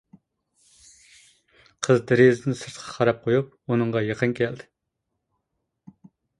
[1.89, 4.69] قىز دېرىزىدىن سىرتقا قاراپ قويۇپ، ئۇنىڭغا يېقىن كەلدى.